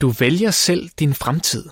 [0.00, 1.64] Du vælger selv din fremtid.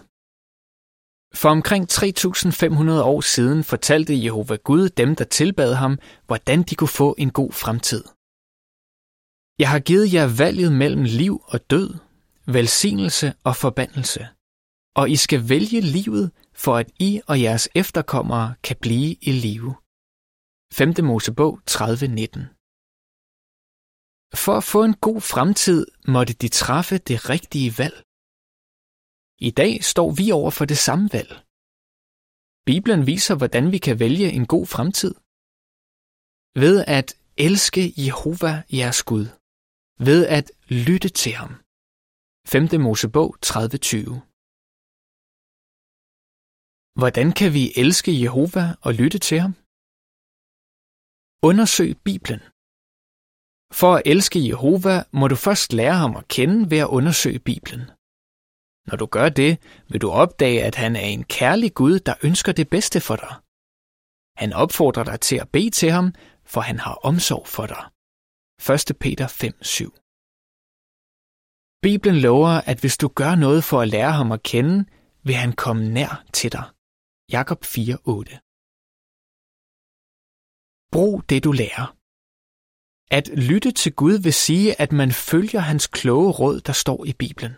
[1.40, 6.96] For omkring 3.500 år siden fortalte Jehova Gud dem, der tilbad ham, hvordan de kunne
[7.02, 8.04] få en god fremtid.
[9.58, 11.94] Jeg har givet jer valget mellem liv og død,
[12.46, 14.28] velsignelse og forbandelse,
[14.96, 19.74] og I skal vælge livet, for at I og jeres efterkommere kan blive i live.
[20.72, 20.94] 5.
[21.04, 21.78] Mosebog 30.19
[24.44, 28.07] For at få en god fremtid måtte de træffe det rigtige valg.
[29.40, 31.32] I dag står vi over for det samme valg.
[32.68, 35.14] Bibelen viser, hvordan vi kan vælge en god fremtid.
[36.62, 37.08] Ved at
[37.46, 39.26] elske Jehova jeres Gud.
[40.08, 40.46] Ved at
[40.86, 41.52] lytte til ham.
[42.46, 42.80] 5.
[42.86, 44.28] Mosebog 30.20
[47.00, 49.52] Hvordan kan vi elske Jehova og lytte til ham?
[51.48, 52.42] Undersøg Bibelen.
[53.80, 57.84] For at elske Jehova må du først lære ham at kende ved at undersøge Bibelen.
[58.88, 59.52] Når du gør det,
[59.90, 63.34] vil du opdage, at han er en kærlig Gud, der ønsker det bedste for dig.
[64.42, 66.14] Han opfordrer dig til at bede til ham,
[66.52, 67.84] for han har omsorg for dig.
[68.90, 68.96] 1.
[69.04, 69.90] Peter 5:7
[71.82, 74.84] Bibelen lover, at hvis du gør noget for at lære ham at kende,
[75.26, 76.64] vil han komme nær til dig.
[77.32, 78.38] Jakob 4:8
[80.92, 81.86] Brug det, du lærer.
[83.18, 87.12] At lytte til Gud vil sige, at man følger hans kloge råd, der står i
[87.12, 87.54] Bibelen.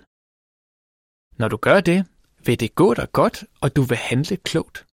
[1.41, 2.07] Når du gør det,
[2.47, 4.87] vil det gå dig godt, og du vil handle klogt.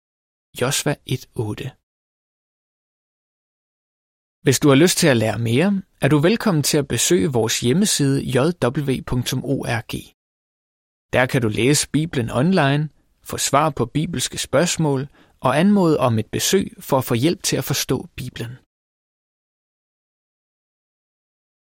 [0.60, 1.70] Josva 1:8
[4.42, 7.60] Hvis du har lyst til at lære mere, er du velkommen til at besøge vores
[7.60, 9.94] hjemmeside jw.org.
[11.12, 12.88] Der kan du læse Bibelen online,
[13.22, 15.08] få svar på bibelske spørgsmål
[15.40, 18.65] og anmode om et besøg for at få hjælp til at forstå Bibelen.